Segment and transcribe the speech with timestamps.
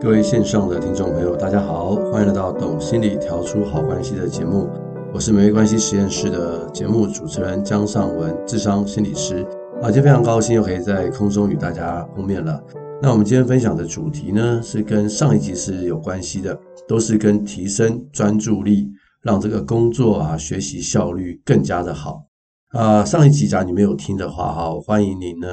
[0.00, 4.70] 各位线上的听众朋友，大家好，欢迎来到《懂心理调出好关系》的节目。
[5.12, 9.44] 我是美味关系实验室的节目主持人江尚文，智商心理师。
[9.82, 12.62] 啊，今天非常高兴又可以在空中与大家碰面了。
[13.02, 16.56] 那我们今天分享的主题呢，是跟上一集是有关系的，
[16.86, 18.88] 都是跟提升专注力，
[19.22, 22.22] 让这个工作啊、学习效率更加的好。
[22.68, 25.48] 啊，上一集假如你没有听的话，哈，欢迎您呢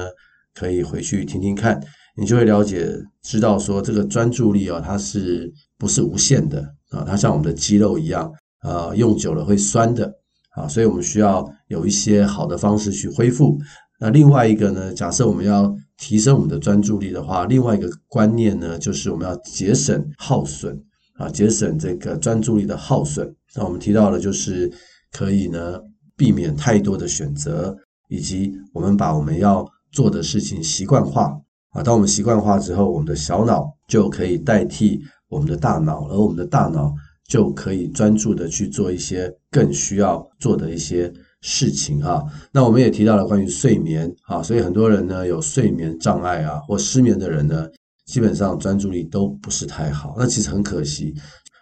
[0.54, 1.80] 可以回去听听看。
[2.16, 2.90] 你就会了解，
[3.22, 7.04] 知道说这个专注力啊，它是不是无限的啊？
[7.06, 10.10] 它像我们的肌肉一样，啊，用久了会酸的
[10.54, 13.58] 啊，所以我们需要有一些好的方式去恢复。
[14.00, 20.78] 那另外一个呢，假设我们要提升我们的专注力的话，另外一个观念呢，就是我们要节省耗损
[21.18, 23.30] 啊，节省这个专注力的耗损。
[23.54, 24.72] 那我们提到了，就是
[25.12, 25.78] 可以呢
[26.16, 27.76] 避免太多的选择，
[28.08, 31.38] 以及我们把我们要做的事情习惯化。
[31.76, 36.90] 啊，当我们习惯化之后，我们的小脑就可以代替我们的大脑，而我们的大脑
[37.28, 42.22] 就可以专注的去做一些更需要做的一些事情啊。
[42.50, 47.68] 那我们也提到了关于睡眠啊，所以很多人呢有睡眠障碍啊或失眠的人呢，
[48.06, 50.14] 基本上专注力都不是太好。
[50.18, 51.14] 那其实很可惜。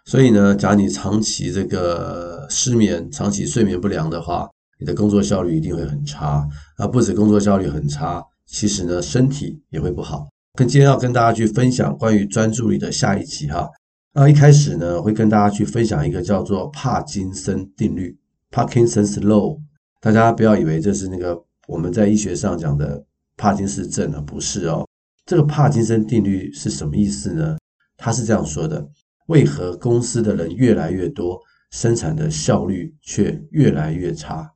[0.06, 4.46] 所以呢，假如你长期这个失眠、长期睡眠不良的话，
[4.78, 6.46] 你的工作效率一定会很差。
[6.76, 8.22] 啊，不止工作效率很差。
[8.54, 10.28] 其实呢，身体也会不好。
[10.56, 13.68] 跟今天要跟大家去分享关于专注力的下一集哈。
[14.12, 18.16] 那一开始呢，会跟大家去分享一个叫做帕金森定律
[18.52, 19.58] （Parkinson's Law）。
[20.00, 23.04] 大家不要以为这是那个我们在医学上讲的
[23.36, 24.86] 帕金斯症啊，不是哦。
[25.26, 27.58] 这个帕金森定律是什么意思呢？
[27.96, 28.88] 他是这样说的：
[29.26, 31.40] 为何公司的人越来越多，
[31.72, 34.48] 生产的效率却越来越差？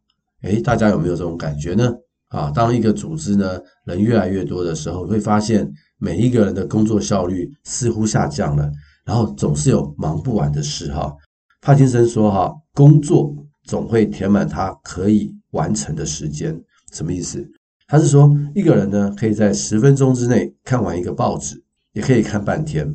[0.43, 1.93] 诶，大家有没有这种感觉呢？
[2.29, 8.71] 啊，当一个组织呢，人越来越多的时候，会发现每一个人的工作效率似乎下降了，
[9.05, 11.15] 然后总是有忙不完的事哈。
[11.63, 13.35] 帕金森说哈，工作
[13.65, 16.63] 总会填满他可以完成的时间，
[16.93, 17.47] 什么意思？
[17.87, 21.63] 他是说一个人呢，可以在十分钟之内看完一个报纸，
[21.95, 22.95] 也可以看半天。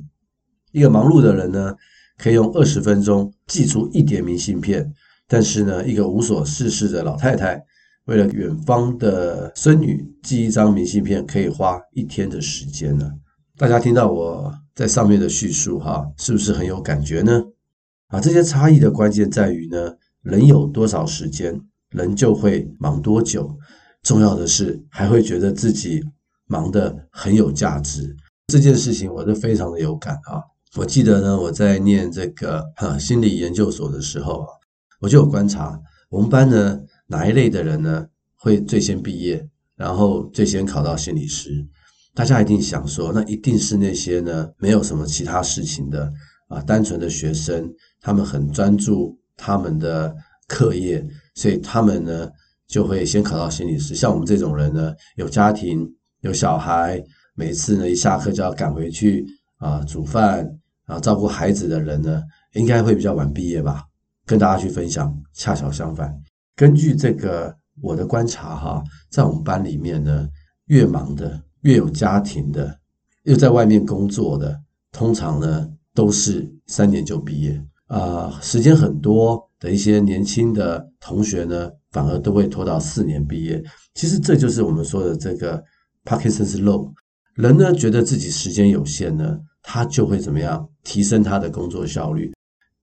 [0.71, 1.75] 一个忙碌的人呢，
[2.19, 4.93] 可以用二十分钟寄出一叠明信片，
[5.27, 7.63] 但是呢，一个无所事事的老太太。
[8.05, 13.09] 为了远方的孙女寄一张明信片，可以花一天的时间呢。
[13.57, 17.41] 大家听到我在上面的叙述，哈，是不是很有感觉呢？
[18.07, 23.57] 啊，这些差异的关键在于呢，人有多少时间，人就会忙多久。
[24.01, 26.03] 重要的是，还会觉得自己
[26.47, 28.13] 忙得很有价值。
[28.47, 30.43] 这件事情我是非常的有感啊。
[30.75, 34.47] 我记得呢，我在念这个哈心理研究所的时候啊，
[34.99, 36.81] 我就有观察我们班呢。
[37.07, 41.65] 哪一类的人呢，会最先毕业，然后最先考到心理师？
[42.15, 46.11] 大家一定想说，那一定是那些呢，没有什么其他事情的
[46.47, 50.15] 啊，单纯的学生，他们很专注他们的
[50.47, 51.03] 课业，
[51.33, 52.29] 所以他们呢
[52.67, 53.95] 就会先考到心理师。
[53.95, 55.87] 像我们这种人呢，有家庭，
[56.21, 57.03] 有小孩，
[57.35, 59.25] 每次呢一下课就要赶回去
[59.57, 60.37] 啊煮饭，
[60.85, 62.21] 然后照顾孩子的人呢，
[62.53, 63.83] 应该会比较晚毕业吧？
[64.25, 66.13] 跟大家去分享，恰巧相反。
[66.55, 70.27] 根据这个我的观察哈，在我们班里面呢，
[70.67, 72.79] 越忙的、越有家庭的、
[73.23, 74.59] 又在外面工作的，
[74.91, 77.51] 通常呢都是三年就毕业
[77.87, 83.63] 啊、呃，时间很多的一些年轻的同学呢，反而都会拖到四年毕业。
[83.95, 85.63] 其实这就是我们说的这个
[86.05, 86.91] Parkinson's Law。
[87.35, 92.31] 人呢觉得自己时间有限呢，他就会怎么样提升他的工作效率。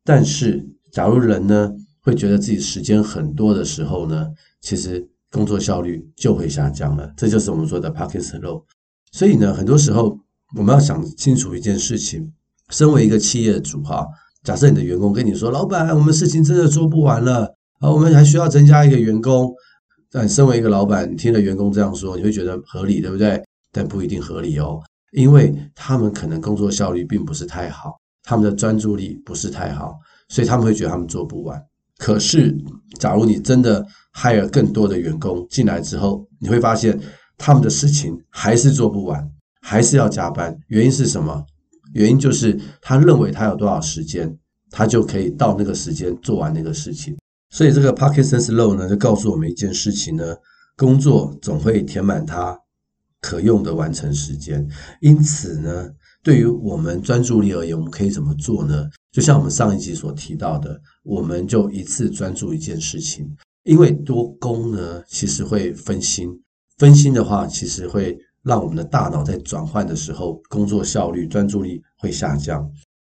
[0.04, 4.26] 但是假如人呢，会觉得自己时间很多的时候呢，
[4.60, 7.12] 其实工作效率就会下降了。
[7.16, 8.62] 这就是我们说的 Parkinson's Law。
[9.12, 10.18] 所以呢，很多时候
[10.56, 12.32] 我们要想清楚一件事情：
[12.70, 14.06] 身为一个企业主哈，
[14.42, 19.52] 假设你的员工跟你说：“老板，我们事情真的做不完了啊，我们还需要增加一个员工。”
[20.12, 23.40] 但身为一个老板，你听了员工这样说，你会觉得合理，对不对？
[23.70, 24.80] 但不一定合理哦，
[25.12, 29.96] 因为他们可能工作效率并不是太好，他们的专注力不是太好，
[30.28, 31.62] 所以他们会觉得他们做不完。
[32.00, 32.56] 可是，
[32.98, 36.98] 假如你真的 hire 更多的员工进来之后，你会发现
[37.36, 39.30] 他们的事情还是做不完，
[39.60, 40.58] 还是要加班。
[40.68, 41.44] 原因是什么？
[41.92, 44.34] 原因就是他认为他有多少时间，
[44.70, 47.14] 他就可以到那个时间做完那个事情。
[47.50, 50.34] 所以这个 Parkinson's Law 呢，就告诉我们一件事情呢：
[50.78, 52.58] 工作总会填满他
[53.20, 54.66] 可用的完成时间。
[55.02, 55.90] 因此呢，
[56.22, 58.88] 对于我们专注力而言，我们可以怎么做呢？
[59.12, 63.28] 就像我们上一集所提到的，我们就一次专注一件事情，
[63.64, 66.28] 因为多工呢，其实会分心，
[66.78, 72.70] 分心的话，其实会让我们的大脑在转换的时候，工作效率、专注力会下降。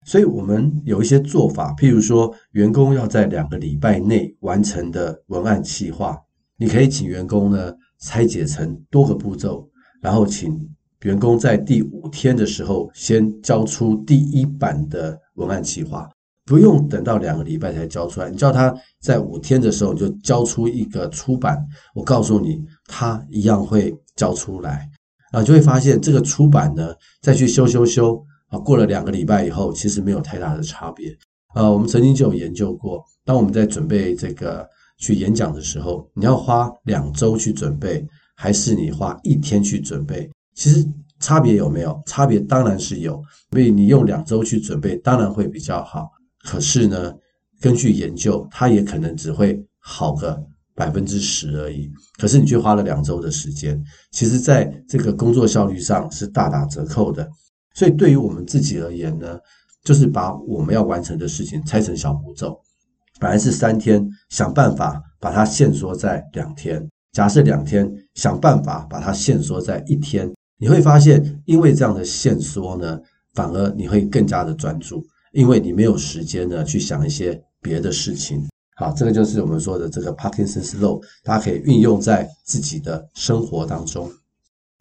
[0.06, 6.20] 所以，我们有一些做法，譬如说，员工要在两个礼拜内完成的文案企划，
[6.58, 9.70] 你可以请员工呢拆解成多个步骤，
[10.02, 10.60] 然后请
[11.04, 16.10] 员工在第五天的时候先交出第一版的文案企划，
[16.46, 18.30] 不用等到两个礼拜才交出来。
[18.30, 21.64] 你叫他在五天的时候你就交出一个初版，
[21.96, 24.90] 我告诉你，他一样会交出来。
[25.32, 28.24] 啊，就会发现这个初版呢，再去修修修。
[28.50, 31.12] 啊，过了两个礼拜以后，其实没有太大的差别。
[31.56, 34.68] 呃，我们曾经就有研究过，当我们在准备这个
[35.00, 40.30] 去演讲的时候，你要花两周去准备，还是你花一天去准备？
[40.54, 40.88] 其实
[41.24, 42.04] 差别有没有？
[42.06, 43.24] 差别当然是有。
[43.52, 46.10] 所以你用两周去准备，当然会比较好。
[46.44, 47.14] 可是呢，
[47.62, 50.38] 根据研究，它也可能只会好个
[50.76, 51.90] 百分之十而已。
[52.20, 53.82] 可是你却花了两周的时间，
[54.12, 57.26] 其实在这个工作效率上是大打折扣的。
[57.74, 59.40] 所以，对于我们自己而言呢，
[59.86, 62.60] 就是把我们要完成的事情拆成小步骤。
[63.20, 66.86] 本来是三天，想办法把它限缩在两天。
[67.14, 70.30] 假设两天，想办法把它限缩在一天。
[70.64, 72.98] 你会发现，因为这样的限缩呢，
[73.34, 78.42] 反而你会更加的专注，因为你没有时间呢去想一些别的事情。
[78.78, 84.10] 好，这个就是我们说的这个 Parkinson's Law，大家可以运用在自己的生活当中。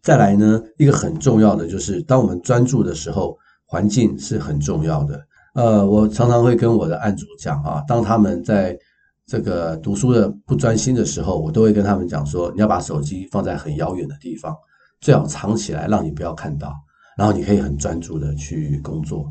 [0.02, 3.36] 再来呢，一个很重要的就是，当我们专注的时候，
[3.66, 5.20] 环境是很重要的。
[5.54, 8.78] 呃，我常常会跟我的案主讲啊，当他们在
[9.26, 14.56] 这个读书的不专心的时候，我都会跟他们讲说，你要把手机放在很遥远的地方，
[15.02, 16.72] 最好藏起来，让你不要看到，
[17.18, 19.30] 然后你可以很专注的去工作。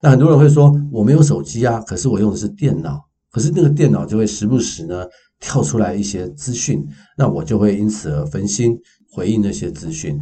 [0.00, 5.04] 那很多人会说，我没有手机啊，可是我用的是电脑，可是那个电脑就会时不时呢
[5.40, 6.86] 跳出来一些资讯，
[7.16, 8.78] 那我就会因此而分心。
[9.12, 10.20] 回应那些资讯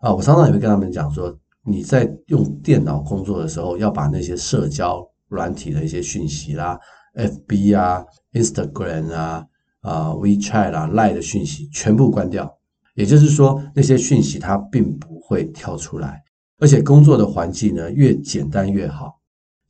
[0.00, 6.78] 啊，我常常也会跟他们讲说，你在用电脑工作的时候，要把那些社交软体的一些讯息啦
[7.16, 8.04] ，FB 啊、
[8.34, 9.44] Instagram 啊、
[9.80, 12.57] 啊 WeChat 啦、Line 的讯息全部关掉。
[12.98, 16.20] 也就是说，那些讯息它并不会跳出来，
[16.58, 19.20] 而且工作的环境呢，越简单越好。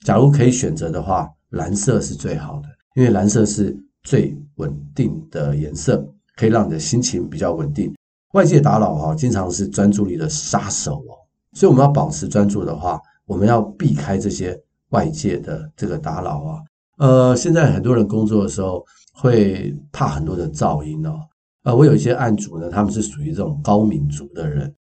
[0.03, 6.03] 假如可以选择的话，蓝色是最好的，因为蓝色是最稳定的颜色，
[6.37, 7.95] 可以让你的心情比较稳定。
[8.33, 11.13] 外界打扰哈，经常是专注力的杀手哦。
[11.53, 14.59] 所以我们要保持专注的话，我们要避开这些
[14.89, 16.63] 外界的这个打扰啊。
[16.97, 18.83] 呃，现在很多人工作的时候
[19.13, 21.21] 会怕很多的噪音哦。
[21.65, 24.75] 呃，我有一些案主呢，他们是属于这种高敏族的人。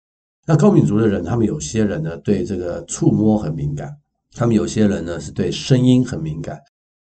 [0.47, 3.93] 那高敏族的人，他们有些人呢对这个触摸很敏感，
[4.35, 6.59] 他们有些人呢是对声音很敏感。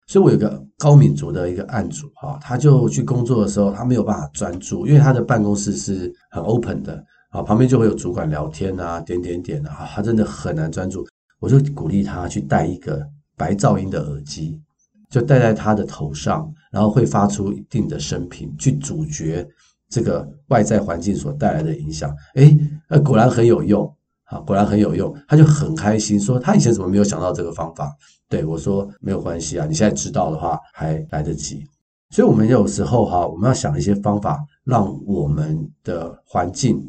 [0.07, 11.07] 所以，我有个高敏族的一个案主哈，他就去工作的时候，他没有办法专注，因为他的办公室是很 open 的啊，旁边就会有主管聊天啊，点点点啊，他真的很难专注。
[11.39, 13.07] 我就鼓励他去戴一个
[13.37, 14.61] 白噪音的耳机，
[15.09, 19.49] 就戴在他的头上，然后会发出一定的声频，去阻绝
[19.91, 22.11] 这个外在环境所带来的影响。
[22.37, 22.59] 诶，
[22.89, 23.95] 那果然很有用。
[24.31, 27.93] 啊，果然很有用，他就很开心，说他以前怎么没有想到这个方法？
[28.29, 31.67] 对我说没有关系啊，你现在知道的话还来得及。
[32.11, 36.81] 所以，我们有时候哈，我们要想一些方法，让我们的环境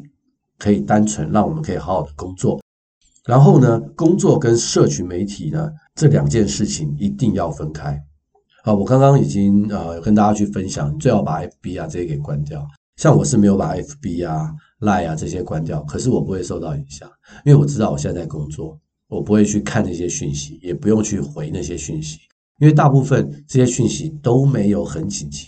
[0.56, 2.60] 可以单纯，让我们可以好好的工作。
[3.26, 8.00] 然后呢，工作跟社群媒体呢，这两件事情一定要分开。
[8.62, 12.64] 啊，我刚刚已经呃跟大家去分享，最好把 FB 啊这些给关掉。
[12.96, 14.52] 像我是没有把 FB 啊。
[14.82, 17.08] Line 啊，这些关掉，可是我不会受到影响，
[17.44, 22.18] 因为我知道我现在在工作，我不会去看那些讯息，也不用去回那些讯息，
[22.58, 25.46] 因为大部分这些讯息都没有很紧急，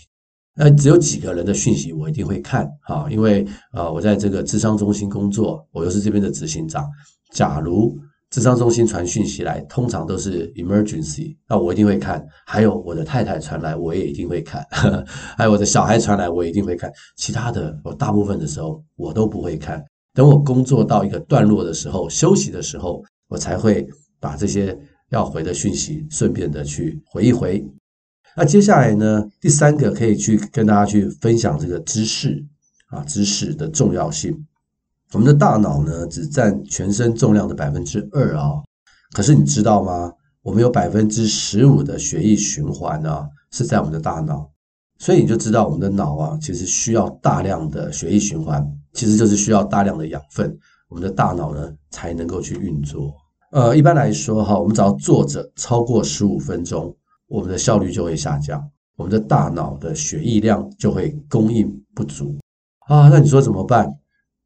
[0.55, 6.89] 那，只有几个人的讯息我一定会看啊，因为呃，我在这个智商中心工作，我又是这边的执行长，
[7.33, 7.99] 假如。
[8.31, 12.25] 智商中心传讯息来，通常都是 emergency，那我一定会看。
[12.45, 14.65] 还有我的太太传来，我也一定会看。
[15.37, 16.91] 还有我的小孩传来，我一定会看。
[17.15, 19.81] 其他的，我大部分的时候我都不会看。
[20.13, 23.87] 等我工作到一个段落的时候，休息的时候，我才会
[24.19, 24.77] 把这些
[25.11, 27.63] 要回的讯息顺便的去回一回。
[28.35, 32.43] 那接下来呢，第三个可以去跟大家去分享这个知识
[32.87, 34.45] 啊，知识的重要性。
[35.15, 38.61] 我们的大脑呢，只占全身重量的百分之二啊，
[39.13, 40.11] 可是你知道吗？
[40.43, 44.51] 我们有百分之十五的血液循环啊，是在我们的大脑，
[44.99, 50.53] 所以你就知道我们的脑啊，其实需要大量的血液循环，其实就是需要大量的养分，
[50.89, 53.15] 我们的大脑呢才能够去运作。
[53.53, 56.93] 呃，一般来说哈，我们只要坐着超过十五分钟，
[57.29, 58.61] 我们的效率就会下降，
[58.97, 62.37] 我们的大脑的血液量就会供应不足
[62.89, 63.07] 啊。
[63.07, 63.89] 那你说怎么办？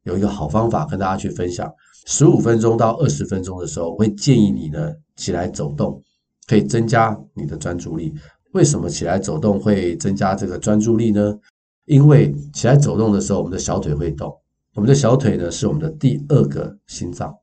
[0.04, 1.70] 有一个好方法跟大家去分享。
[2.06, 6.02] 十五分钟到二十分钟的时候，我会建议你呢起来走动，
[6.46, 8.14] 可以增加你的专注力。
[8.52, 11.38] 为什么起来走动会增加这个专注力呢？
[11.86, 14.32] 因为起来走动的时候，我们的小腿会动。
[14.74, 17.34] 我们的小腿呢是我们的第二个心脏，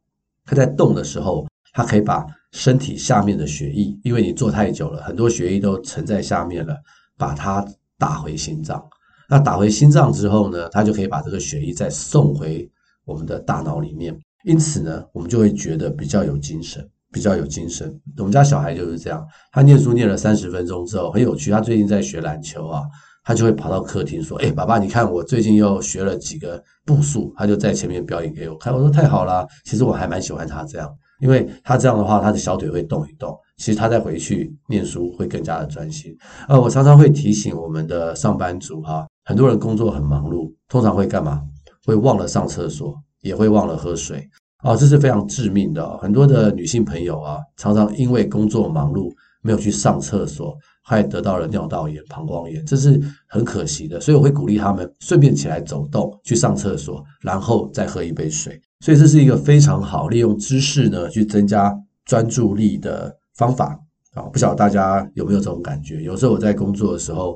[0.45, 6.75] 它在动的时候，它可以把身体下面的血液，因为你坐太久了，很多血液都沉在下面了，
[7.17, 7.65] 把它
[7.97, 8.81] 打回心脏。
[9.29, 12.69] 那打回心脏之后呢，它就可以把这个血液再送回
[13.05, 14.17] 我们的大脑里面。
[14.43, 17.93] 因此呢，我们就会觉得比较有精神，比较有精神。
[18.17, 21.51] 我们家小孩就是这样，他念书念了三十分钟之后，很有趣。
[21.51, 22.83] 他最近在学篮球啊，
[23.25, 28.73] 他就会跑到客厅说：“哎，爸爸，你看我最近又学了几个步数。”他就在前面表演给我看。
[28.73, 33.37] 我说：“太好了，其实我还蛮喜欢他这样，因为他这样的话，他的小腿会动一动。
[33.57, 36.15] 其实他再回去念书会更加的专心。”
[36.47, 41.43] 呃，我常常会提醒我们的上班族哈，很多人工作很忙碌，通常会干嘛？
[41.85, 42.95] 会忘了上厕所。
[43.21, 44.25] 也会忘了喝水
[44.59, 45.97] 啊，这是非常致命的。
[45.97, 53.99] 很多的女性朋友啊，常常因为工作忙碌，没有去上厕所，还得到了尿道炎、膀胱炎，这是很可惜的。
[53.99, 58.61] 所以我会鼓励他们顺便起来走动，去上厕所，然后再喝一杯水。
[58.81, 63.77] 所以这是一个非常好利用知识呢，去增加专注力的方法
[64.13, 64.21] 啊。
[64.31, 66.03] 不晓得大家有没有这种感觉？
[66.03, 67.35] 有时候我在工作的时候。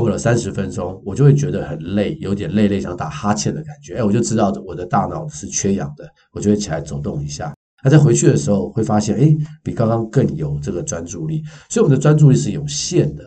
[0.00, 3.96] 过了三十分钟，我就会觉得很累，有点累累，想打哈欠的感觉。
[3.96, 7.54] 哎，我就知道我的大脑是缺氧的，我就会起来走动一下。
[7.82, 11.42] 那在回去的时候，会发现，哎，比刚刚更有这个专注力。
[11.68, 13.24] 所以，我们的专注力是有限的，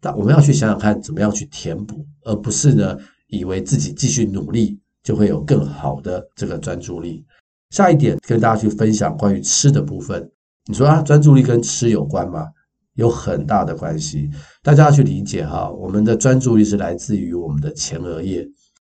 [0.00, 2.96] 但我们要去想想看，怎么样去填补，而不是呢，
[3.28, 7.24] 以为自己继续努力就会有更好的这个专注力。
[7.70, 10.30] 下一点，跟大家去分享关于吃的部分。
[10.66, 12.46] 你说啊，专注力跟吃有关吗？
[12.94, 14.28] 有很大的关系，
[14.62, 15.70] 大家要去理解哈。
[15.70, 18.46] 我们的专注力是来自于我们的前额叶，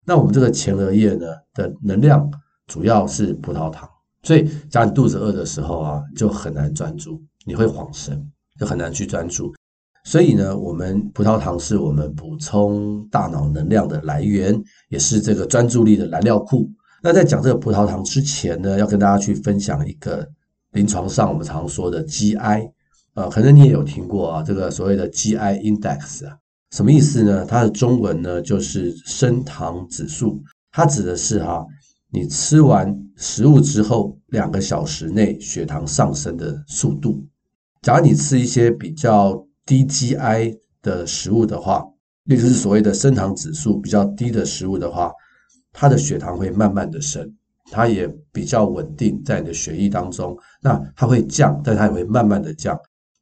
[0.06, 2.30] 那我们这个前额叶呢的能量
[2.66, 3.88] 主要是葡萄糖，
[4.22, 8.26] 所以假如你肚子饿的时候啊，就很难专注，你会恍神，
[8.58, 9.52] 就很难去专注。
[10.02, 16.66] 所以呢，我们葡萄糖是我们补充大脑能量的来源，也是这个专注力的燃料库。
[17.02, 20.26] 那在讲这个葡萄糖之前呢，要跟大家去分享一个
[20.72, 22.70] 临床上我们常说的 GI。
[23.20, 26.36] 啊，可能你也有听过啊，这个所谓的 GI index 啊，
[26.70, 27.44] 什么意思呢？
[27.44, 31.66] 它的中文呢就是升糖指数，它指的是哈，
[32.12, 37.24] 你吃完食物之后两个小时内血糖上升的速度。
[37.82, 41.84] 假如你吃一些比较低 GI 的食物的话，
[42.24, 45.12] 也就是所谓的升糖指数比较低的食物的话，
[45.72, 47.34] 它的血糖会慢慢的升，
[47.70, 50.36] 它也比较稳定在你的血液当中。
[50.62, 52.78] 那它会降，但它也会慢慢的降。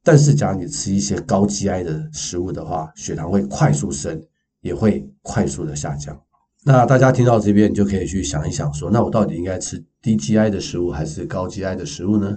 [0.09, 4.19] 但是，假如你吃一些高 GI 的食物的话，血糖会快速升，
[4.61, 6.19] 也会快速的下降。
[6.65, 12.35] 那大家听到这边，你就可以去想一想，说，那我到底应该吃低 GI 的食物还是高 GI 的食物呢？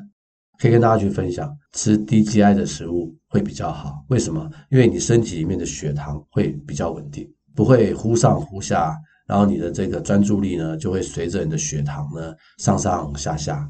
[0.58, 4.04] 可以跟大家去分享，吃低 GI 的食物会比较好。
[4.10, 4.46] 为什么？
[4.68, 7.26] 因为你身体里面的血糖会比较稳定，
[7.56, 8.94] 不会忽上忽下，
[9.26, 13.66] 然后你的这个专注力呢，就会随着你的血糖呢上上下下。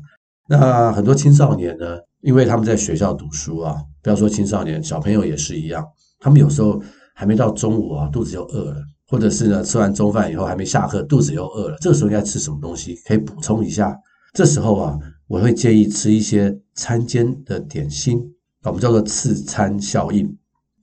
[0.49, 5.87] 那很多青少年呢，因为他们在学校读书啊，不要说青少年，小朋友也是一样。
[6.19, 6.83] 他们有时候
[7.15, 8.77] 还没到中午啊，肚子就饿了，
[9.09, 11.77] 或者是呢，吃完中饭以后还没下课，肚子又饿了。
[11.81, 13.97] 这个时候应该吃什么东西可以补充一下？
[14.35, 18.21] 这时候啊，我会建议吃一些餐间的点心，
[18.65, 20.37] 我们叫做次餐效应，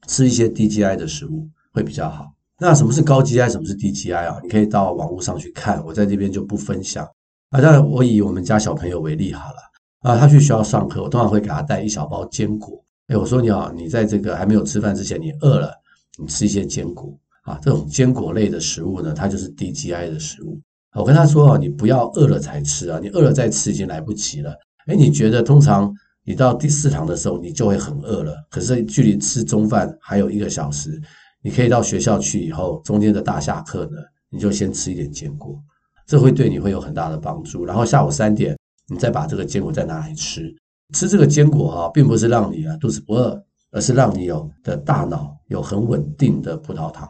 [0.08, 2.34] 吃一些低 GI 的食物会比较好。
[2.60, 4.40] 那什么是高 GI，什么是低 GI 啊？
[4.44, 7.06] 你可以到网络上去看，我在这边就不分享。
[7.50, 9.58] 啊，当然我以我们家小朋友为例好了。
[10.02, 12.82] 啊，他去学校上课，我通常会给他带一小包坚果。
[13.10, 15.74] 哎，我说你好，你在这个还没有吃饭之前，你饿了，
[16.20, 17.12] 你吃一些坚果
[17.42, 17.58] 啊。
[17.60, 20.62] 这种坚果类的食物呢，它就是低 GI 的食物。
[20.94, 24.54] 我跟他说啊，你不要饿了才吃啊，你饿了再吃已经来不及了。
[24.86, 25.92] 哎，你觉得通常
[26.24, 28.36] 你到第四堂的时候，你就会很饿了。
[28.52, 31.02] 可是距离吃中饭还有一个小时，
[31.42, 33.98] 你可以到学校去以后，中间的大下课呢，
[34.30, 35.60] 你就先吃一点坚果。
[36.06, 37.66] 这会对你会有很大的帮助。
[37.66, 38.56] 然后下午三点，
[38.88, 40.54] 你再把这个坚果再拿来吃。
[40.94, 43.42] 吃这个坚果哈，并不是让你啊肚子不饿，
[43.72, 47.08] 而是让你有的大脑有很稳定的葡萄糖。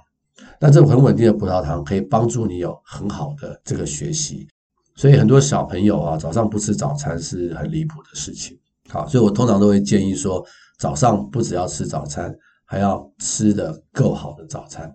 [0.60, 4.48] 那这种很稳定的葡萄糖可以帮助你有很好的这个学习。
[4.96, 8.58] 所以很多小朋友啊，早上不吃早餐是很离谱的事情。
[8.90, 10.46] 好，所以我通常都会建议说，
[10.78, 14.94] 早上不只要吃早餐，还要吃的够好的早餐。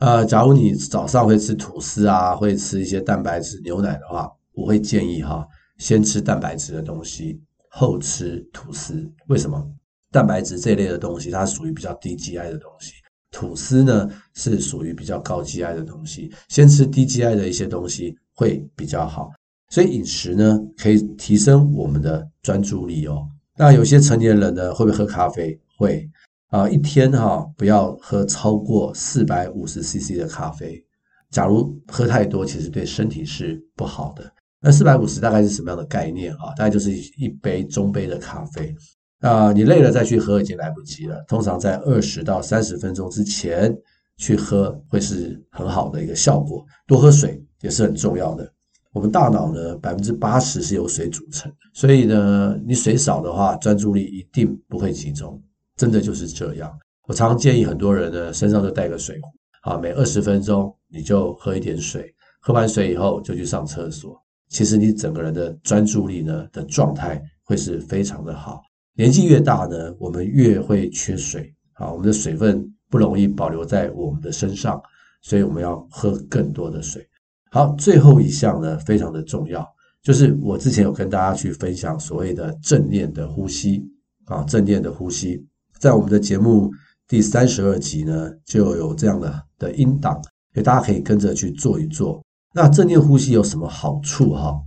[0.00, 5.46] 呃，假如你早上会吃吐司啊，会吃一些蛋白质牛奶的话，我会建议哈，
[5.76, 7.38] 先吃蛋白质的东西，
[7.72, 9.10] 后吃吐司。
[9.28, 9.66] 为什么？
[10.10, 12.92] 蛋白质这一类的东西，它属于比较低 GI 的东西；
[13.30, 16.30] 吐司呢，是属于比较高 GI 的东西。
[16.48, 19.30] 先吃低 GI 的一些东西，会比较好。
[19.70, 23.26] 所以饮食呢，可以提升我们的专注力哦。
[23.56, 25.58] 那有些成年人呢，会不会喝咖啡？
[25.78, 26.06] 会
[26.48, 30.84] 啊，一天哈不要喝超过四百五十 CC 的咖啡。
[31.30, 34.30] 假如喝太多，其实对身体是不好的。
[34.62, 36.54] 那四百五十大概是什么样的概念啊？
[36.56, 38.74] 大概就是一杯中杯的咖啡。
[39.20, 41.24] 啊，你累了再去喝已经来不及了。
[41.26, 43.76] 通常在二十到三十分钟之前
[44.16, 46.64] 去喝会是很好的一个效果。
[46.86, 48.48] 多喝水也是很重要的。
[48.92, 55.42] 我们大脑呢，百分之八十是由水组成，所以呢，你水少的话，专注力一定不会集中。
[55.76, 56.70] 真的就是这样。
[57.08, 64.20] 我常常建议很多人呢，身上都带个水壶，啊，每二十分钟你就喝一点水，喝完水以后就去上厕所。
[64.52, 68.60] 其实你整个人的专注力呢的状态会是非常的好。
[68.94, 74.78] 年纪越大呢，我们越会缺水啊，我们的水分不容易保留在我们的身上，
[75.22, 77.02] 所以我们要喝更多的水。
[77.50, 79.66] 好，最后一项呢，非常的重要，
[80.02, 83.82] 就是我之前有跟大家去分享所谓的正念的呼吸
[84.26, 85.42] 啊，正念的呼吸，
[85.78, 86.70] 在我们的节目
[87.08, 90.12] 第三十二集呢，就有这样的的音档，
[90.52, 92.22] 所以大家可以跟着去做一做。
[92.54, 94.60] 那正念呼吸有什么好处哈？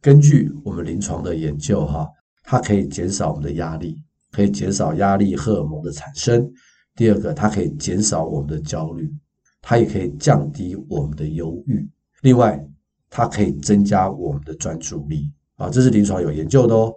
[0.00, 2.08] 根据我们临床的研究哈。
[2.44, 3.96] 它可以减少我们的压力，
[4.32, 6.52] 可以减少压力荷尔蒙的产生。
[6.96, 9.08] 第二个，它可以减少我们的焦虑，
[9.62, 11.88] 它也可以降低我们的忧郁。
[12.22, 12.60] 另外，
[13.08, 16.92] 它可以增加我们的专注力啊，这是临床有研究的哦。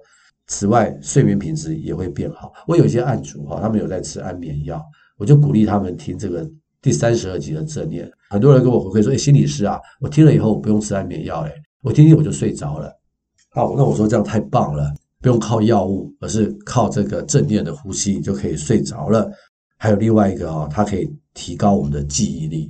[0.48, 2.51] 此外，睡眠品质也会变好。
[2.68, 4.84] 我有一些案主哈，他们有在吃安眠药，
[5.15, 6.50] 我就鼓励他们听这个
[6.82, 8.12] 第三十二集的正念。
[8.36, 12.92] 很多人跟我回馈说：“哎，心理师啊，我听了以后不用吃安眠药，哎，我听听我就睡着了。”
[13.50, 14.94] 好，那我说这样太棒了。
[15.22, 19.32] 不用靠药物，而是靠这个正念的呼吸，你就可以睡着了。
[19.77, 22.70] 还有另外一个啊，它可以提高我们的记忆力，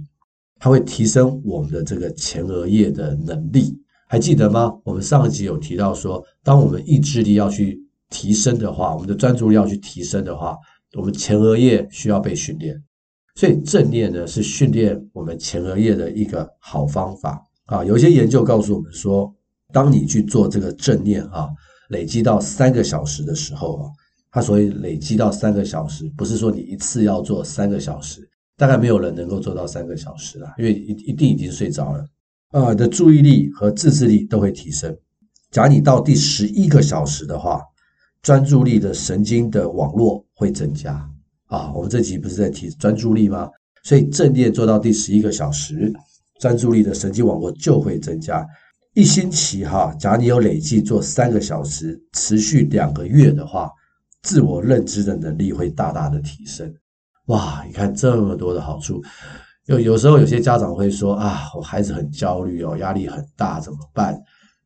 [0.60, 3.76] 它会提升我们的这个前额叶的能力。
[4.08, 4.72] 还记得吗？
[4.84, 10.56] 我们上一集有提到说，当我们意志力要去提升的话，我们的专注力要去提升的话，
[10.96, 12.80] 我们前额叶需要被训练。
[13.36, 17.86] 所以正念呢，是训练我们前额叶的一个好方法啊。
[17.86, 19.34] 有些研究告诉我们说，
[19.72, 21.48] 当你去做这个正念啊。
[21.90, 23.86] 累积到三个小时的时候啊，
[24.32, 32.04] 它所以累积到三个小时，不是说你一次要做三个小时，大概没有人能够做到三个小时啦，因为一一定已经睡着了。
[32.50, 34.98] 啊，的注意力和自制力都会提升。
[35.52, 37.62] 假如你到第十一个小时的话，
[38.24, 41.08] 专注力的神经的网络会增加
[41.56, 41.72] 啊。
[41.74, 43.50] 我们这集不是在提专注力吗？
[43.84, 45.94] 所以正念做到第十一个小时，
[46.40, 48.46] 专注力的神经网络就会增加。
[48.94, 53.70] 一星期哈，假如你有累计做三个小时，持续两个月的话，
[54.24, 56.74] 自我认知的能力会大大的提升。
[57.28, 59.04] 哇，你看这么多的好处。
[59.66, 64.18] 有有时候有些家长会说啊，我孩子很焦虑哦，压力很大，怎么办？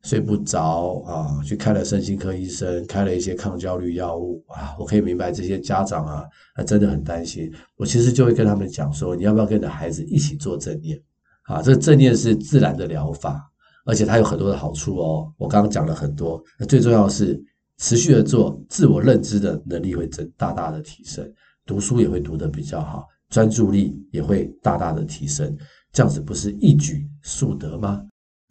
[0.02, 4.74] 睡不着啊，去看了身心科医生，开了一些抗焦虑药物啊。
[4.78, 7.52] 我可以明白这些家长啊，他真的很担心。
[7.76, 11.00] 我其实就会跟他们讲说，你要不要跟你的孩子一起做正念？
[11.42, 13.46] 啊，这个正念是自然的疗法。
[13.86, 17.42] 而且它有很多的好处哦，我刚刚讲了很多，那最重要的是
[17.78, 21.28] 持续的做，自我认知的能力会增大大的提升，
[21.64, 25.56] 读书也会读得比较好，专注力也会大大的提升，
[25.92, 28.02] 这样子不是一举数得吗？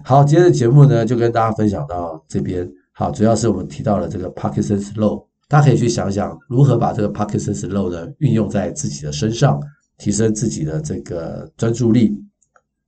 [0.04, 9.62] 好，今天的节目呢就跟大家分享到这边，好，主要是我们提到了这个 Parkinson's Law，大家可以去想想如何把这个 Parkinson's Law 呢运用在自己的身上，
[9.98, 12.18] 提升自己的这个专注力。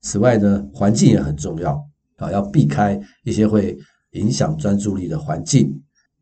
[0.01, 1.79] 此外呢，环境也很重要。
[2.17, 3.75] 啊，要避开一些会
[4.11, 5.73] 影响专注力的环境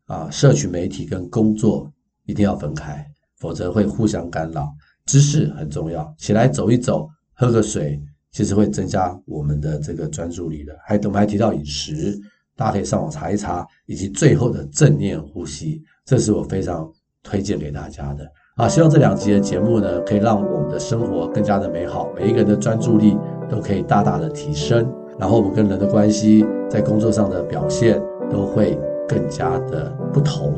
[0.06, 1.92] 啊，社群媒体跟工作
[2.24, 3.06] 一定要分开，
[3.38, 4.70] 否则会互相干扰。
[5.04, 8.00] 知识很重要，起来走一走，喝个水，
[8.32, 10.72] 其实会增加我们的这个专注力的。
[10.84, 12.18] 还我们还提到饮食，
[12.56, 16.90] 大家可以上网查一查，以及最后的正念呼吸，这是我非常
[17.22, 18.30] 推荐给大家的。
[18.56, 23.16] 啊，希望这两集的节目呢，可以让我们的生活更加的美好，每一个人的专注力
[23.48, 24.86] 都可以大大的提升。
[25.18, 30.54] 然后我们跟人的关系，在工作上的表现都会更加的不同。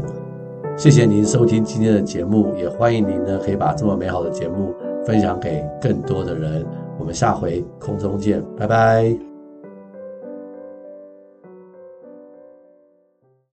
[0.76, 6.66] 谢谢您收听今天的节目，也欢迎您呢可以把这么美好的节目分享给更多的人。
[6.98, 9.31] 我们下回空中见，拜拜。